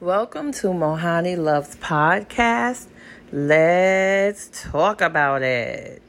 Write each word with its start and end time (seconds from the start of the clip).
Welcome 0.00 0.52
to 0.52 0.66
Mohani 0.66 1.38
Loves 1.38 1.74
Podcast. 1.76 2.88
Let's 3.32 4.50
talk 4.52 5.00
about 5.00 5.40
it. 5.40 6.02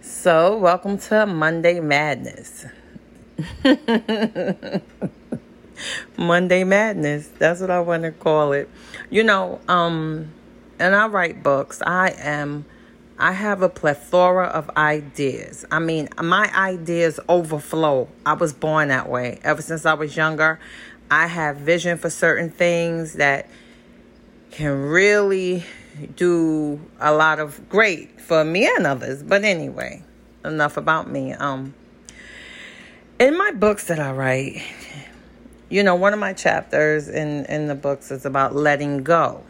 So, 0.00 0.56
welcome 0.56 0.96
to 0.96 1.26
Monday 1.26 1.80
Madness. 1.80 2.64
Monday 6.16 6.64
Madness. 6.64 7.28
That's 7.38 7.60
what 7.60 7.70
I 7.70 7.80
want 7.80 8.04
to 8.04 8.12
call 8.12 8.52
it. 8.52 8.70
You 9.10 9.24
know, 9.24 9.60
um, 9.68 10.32
and 10.78 10.94
I 10.94 11.08
write 11.08 11.42
books. 11.42 11.82
I 11.86 12.14
am 12.16 12.64
I 13.18 13.32
have 13.32 13.62
a 13.62 13.68
plethora 13.70 14.46
of 14.46 14.68
ideas. 14.76 15.64
I 15.70 15.78
mean, 15.78 16.08
my 16.22 16.50
ideas 16.54 17.18
overflow. 17.28 18.08
I 18.26 18.34
was 18.34 18.52
born 18.52 18.88
that 18.88 19.08
way. 19.08 19.40
Ever 19.42 19.62
since 19.62 19.86
I 19.86 19.94
was 19.94 20.14
younger, 20.16 20.58
I 21.10 21.26
have 21.26 21.58
vision 21.58 21.98
for 21.98 22.10
certain 22.10 22.50
things 22.50 23.14
that 23.14 23.48
can 24.50 24.82
really 24.82 25.64
do 26.16 26.80
a 27.00 27.12
lot 27.12 27.38
of 27.38 27.68
great 27.68 28.20
for 28.20 28.44
me 28.44 28.66
and 28.66 28.86
others. 28.86 29.22
But 29.22 29.44
anyway, 29.44 30.02
enough 30.44 30.76
about 30.76 31.10
me. 31.10 31.32
Um 31.32 31.74
in 33.18 33.38
my 33.38 33.50
books 33.52 33.86
that 33.86 33.98
I 33.98 34.12
write, 34.12 34.62
you 35.70 35.82
know, 35.82 35.94
one 35.94 36.12
of 36.12 36.18
my 36.18 36.32
chapters 36.32 37.08
in 37.08 37.44
in 37.46 37.66
the 37.66 37.74
books 37.74 38.10
is 38.10 38.24
about 38.24 38.54
letting 38.54 39.02
go. 39.04 39.44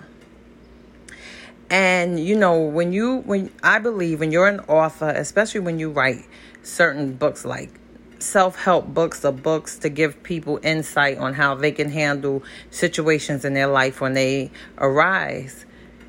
And 1.70 2.20
you 2.20 2.37
know, 2.37 2.60
when 2.60 2.93
you 2.93 3.18
when 3.18 3.51
I 3.62 3.79
believe 3.79 4.20
when 4.20 4.30
you're 4.30 4.46
an 4.46 4.60
author, 4.60 5.09
especially 5.09 5.60
when 5.60 5.79
you 5.79 5.91
write 5.91 6.27
certain 6.62 7.15
books 7.15 7.45
like 7.45 7.80
self 8.19 8.56
help 8.56 8.87
books 8.87 9.25
or 9.25 9.33
books 9.33 9.79
to 9.79 9.88
give 9.88 10.23
people 10.23 10.59
insight 10.62 11.19
on 11.19 11.34
how 11.34 11.55
they 11.55 11.73
can 11.73 11.91
handle 11.91 12.43
situations 12.70 13.45
in 13.45 13.55
their 13.55 13.66
life 13.66 14.01
when 14.01 14.15
they 14.15 14.51
arise. 14.79 15.65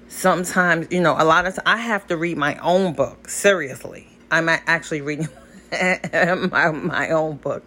Sometimes, 0.08 0.88
you 0.90 1.02
know, 1.02 1.16
a 1.18 1.26
lot 1.26 1.46
of 1.46 1.56
times 1.56 1.66
I 1.66 1.78
have 1.78 2.08
to 2.08 2.18
read 2.18 2.38
my 2.38 2.56
own 2.58 2.94
book. 2.94 3.30
Seriously, 3.30 4.08
I'm 4.32 4.48
actually 4.50 5.02
reading 5.02 5.28
my 5.72 6.72
my 6.72 7.10
own 7.10 7.38
book 7.38 7.64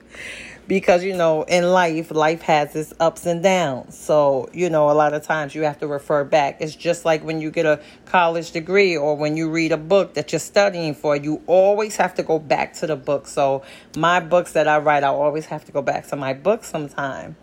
because 0.71 1.03
you 1.03 1.17
know 1.17 1.43
in 1.43 1.65
life 1.65 2.13
life 2.13 2.43
has 2.43 2.77
its 2.77 2.95
ups 3.01 3.27
and 3.27 3.43
downs. 3.43 3.99
So 3.99 4.49
you 4.53 4.71
know 4.71 4.89
a 4.89 4.95
lot 4.95 5.15
of 5.15 5.25
times 5.25 5.53
you 5.53 5.63
have 5.63 5.81
to 5.81 5.89
refer 5.89 6.23
back. 6.23 6.59
It's 6.61 6.77
just 6.77 7.05
like 7.05 7.25
when 7.25 7.41
you 7.41 7.51
get 7.51 7.67
a 7.67 7.83
college 8.07 8.53
degree 8.53 8.97
or 8.97 9.17
when 9.17 9.37
you 9.37 9.51
read 9.51 9.73
a 9.73 9.77
book 9.77 10.15
that 10.15 10.31
you're 10.31 10.39
studying 10.39 10.95
for 10.95 11.17
you 11.17 11.43
always 11.49 11.97
have 11.97 12.15
to 12.15 12.23
go 12.23 12.39
back 12.39 12.75
to 12.75 12.87
the 12.87 12.95
book. 12.95 13.27
So 13.27 13.65
my 13.97 14.21
books 14.21 14.53
that 14.53 14.69
i 14.69 14.79
write 14.79 15.03
i 15.03 15.09
always 15.09 15.47
have 15.47 15.65
to 15.65 15.73
go 15.73 15.83
back 15.83 16.07
to 16.07 16.15
my 16.15 16.35
book 16.35 16.63
sometime 16.63 17.35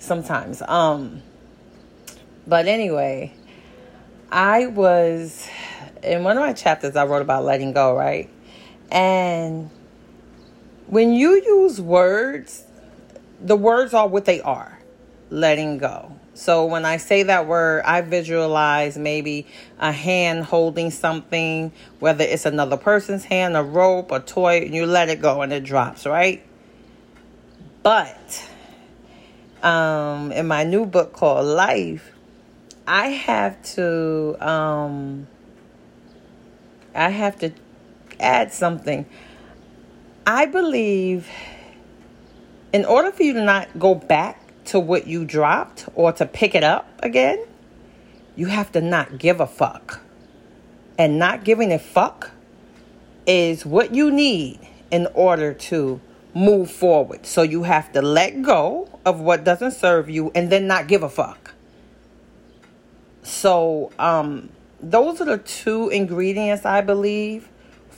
sometimes. 0.00 0.60
Um 0.60 1.22
but 2.44 2.66
anyway 2.66 3.32
i 4.32 4.66
was 4.66 5.48
in 6.02 6.24
one 6.24 6.36
of 6.36 6.42
my 6.42 6.52
chapters 6.52 6.96
i 6.96 7.04
wrote 7.04 7.22
about 7.22 7.44
letting 7.44 7.72
go 7.72 7.96
right? 7.96 8.28
And 8.90 9.70
when 10.86 11.12
you 11.12 11.42
use 11.42 11.80
words, 11.80 12.64
the 13.40 13.56
words 13.56 13.94
are 13.94 14.08
what 14.08 14.24
they 14.24 14.40
are 14.40 14.78
letting 15.30 15.78
go. 15.78 16.12
So 16.34 16.66
when 16.66 16.84
I 16.84 16.96
say 16.96 17.22
that 17.24 17.46
word, 17.46 17.84
I 17.84 18.00
visualize 18.00 18.98
maybe 18.98 19.46
a 19.78 19.92
hand 19.92 20.44
holding 20.44 20.90
something, 20.90 21.70
whether 22.00 22.24
it's 22.24 22.44
another 22.44 22.76
person's 22.76 23.24
hand, 23.24 23.56
a 23.56 23.62
rope, 23.62 24.10
a 24.10 24.18
toy, 24.18 24.62
and 24.62 24.74
you 24.74 24.84
let 24.84 25.08
it 25.08 25.22
go 25.22 25.42
and 25.42 25.52
it 25.52 25.62
drops, 25.62 26.06
right? 26.06 26.44
But 27.84 28.50
um, 29.62 30.32
in 30.32 30.48
my 30.48 30.64
new 30.64 30.86
book 30.86 31.12
called 31.12 31.46
Life, 31.46 32.10
I 32.86 33.08
have 33.08 33.62
to 33.74 34.36
um, 34.40 35.28
I 36.94 37.10
have 37.10 37.38
to 37.40 37.52
add 38.18 38.52
something. 38.52 39.06
I 40.26 40.46
believe 40.46 41.28
in 42.72 42.86
order 42.86 43.12
for 43.12 43.22
you 43.22 43.34
to 43.34 43.44
not 43.44 43.78
go 43.78 43.94
back 43.94 44.40
to 44.66 44.80
what 44.80 45.06
you 45.06 45.26
dropped 45.26 45.86
or 45.94 46.12
to 46.12 46.24
pick 46.24 46.54
it 46.54 46.64
up 46.64 46.88
again, 47.02 47.44
you 48.34 48.46
have 48.46 48.72
to 48.72 48.80
not 48.80 49.18
give 49.18 49.40
a 49.40 49.46
fuck. 49.46 50.00
And 50.98 51.18
not 51.18 51.44
giving 51.44 51.72
a 51.72 51.78
fuck 51.78 52.30
is 53.26 53.66
what 53.66 53.94
you 53.94 54.10
need 54.10 54.60
in 54.90 55.08
order 55.12 55.52
to 55.52 56.00
move 56.32 56.70
forward. 56.70 57.26
So 57.26 57.42
you 57.42 57.64
have 57.64 57.92
to 57.92 58.00
let 58.00 58.40
go 58.42 58.88
of 59.04 59.20
what 59.20 59.44
doesn't 59.44 59.72
serve 59.72 60.08
you 60.08 60.32
and 60.34 60.50
then 60.50 60.66
not 60.66 60.88
give 60.88 61.02
a 61.02 61.08
fuck. 61.08 61.52
So, 63.22 63.92
um, 63.98 64.50
those 64.80 65.20
are 65.20 65.24
the 65.24 65.38
two 65.38 65.88
ingredients 65.88 66.64
I 66.64 66.80
believe 66.80 67.48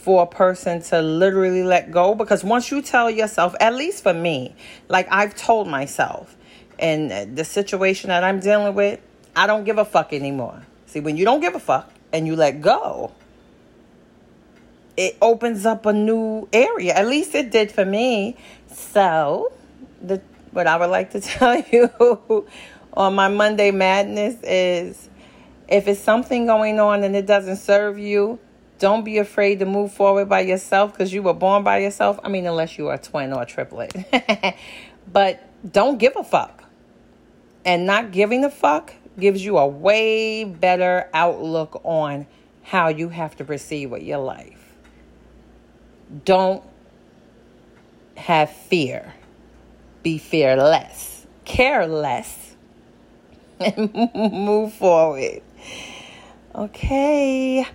for 0.06 0.22
a 0.22 0.26
person 0.26 0.80
to 0.80 1.02
literally 1.02 1.64
let 1.64 1.90
go 1.90 2.14
because 2.14 2.44
once 2.44 2.70
you 2.70 2.80
tell 2.80 3.10
yourself, 3.10 3.56
at 3.58 3.74
least 3.74 4.04
for 4.04 4.14
me, 4.14 4.54
like 4.86 5.08
I've 5.10 5.34
told 5.34 5.66
myself, 5.66 6.36
in 6.78 7.34
the 7.34 7.44
situation 7.44 8.10
that 8.10 8.22
I'm 8.22 8.38
dealing 8.38 8.72
with, 8.76 9.00
I 9.34 9.48
don't 9.48 9.64
give 9.64 9.78
a 9.78 9.84
fuck 9.84 10.12
anymore. 10.12 10.62
See, 10.86 11.00
when 11.00 11.16
you 11.16 11.24
don't 11.24 11.40
give 11.40 11.56
a 11.56 11.58
fuck 11.58 11.92
and 12.12 12.24
you 12.24 12.36
let 12.36 12.60
go, 12.60 13.10
it 14.96 15.16
opens 15.20 15.66
up 15.66 15.86
a 15.86 15.92
new 15.92 16.46
area. 16.52 16.94
At 16.94 17.08
least 17.08 17.34
it 17.34 17.50
did 17.50 17.72
for 17.72 17.84
me. 17.84 18.36
So, 18.68 19.50
the 20.00 20.22
what 20.52 20.68
I 20.68 20.76
would 20.76 20.90
like 20.90 21.10
to 21.10 21.20
tell 21.20 21.60
you 21.72 22.46
on 22.94 23.16
my 23.16 23.26
Monday 23.26 23.72
madness 23.72 24.36
is 24.44 25.08
if 25.66 25.88
it's 25.88 25.98
something 25.98 26.46
going 26.46 26.78
on 26.78 27.02
and 27.02 27.16
it 27.16 27.26
doesn't 27.26 27.56
serve 27.56 27.98
you, 27.98 28.38
don't 28.78 29.04
be 29.04 29.18
afraid 29.18 29.60
to 29.60 29.66
move 29.66 29.92
forward 29.92 30.28
by 30.28 30.40
yourself 30.40 30.92
because 30.92 31.12
you 31.12 31.22
were 31.22 31.34
born 31.34 31.62
by 31.62 31.78
yourself. 31.78 32.20
I 32.22 32.28
mean, 32.28 32.46
unless 32.46 32.76
you 32.76 32.88
are 32.88 32.94
a 32.94 32.98
twin 32.98 33.32
or 33.32 33.42
a 33.42 33.46
triplet. 33.46 33.94
but 35.12 35.42
don't 35.72 35.98
give 35.98 36.14
a 36.16 36.24
fuck. 36.24 36.64
And 37.64 37.86
not 37.86 38.12
giving 38.12 38.44
a 38.44 38.50
fuck 38.50 38.94
gives 39.18 39.44
you 39.44 39.58
a 39.58 39.66
way 39.66 40.44
better 40.44 41.08
outlook 41.14 41.80
on 41.84 42.26
how 42.62 42.88
you 42.88 43.08
have 43.08 43.36
to 43.36 43.44
proceed 43.44 43.86
with 43.86 44.02
your 44.02 44.18
life. 44.18 44.74
Don't 46.24 46.62
have 48.16 48.50
fear. 48.50 49.14
Be 50.02 50.18
fearless. 50.18 51.26
Care 51.44 51.86
less. 51.86 52.54
And 53.58 53.92
move 54.14 54.72
forward. 54.74 55.42
Okay. 56.54 57.66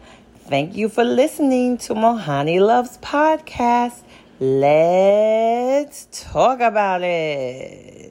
Thank 0.48 0.76
you 0.76 0.90
for 0.90 1.04
listening 1.04 1.78
to 1.80 1.94
Mohani 1.94 2.60
Loves 2.60 2.98
Podcast. 2.98 4.02
Let's 4.40 6.08
talk 6.12 6.60
about 6.60 7.04
it. 7.04 8.11